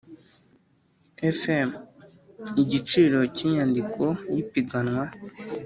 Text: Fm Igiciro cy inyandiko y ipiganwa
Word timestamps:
Fm 1.39 1.69
Igiciro 2.61 3.19
cy 3.35 3.41
inyandiko 3.47 4.03
y 4.33 4.37
ipiganwa 4.43 5.03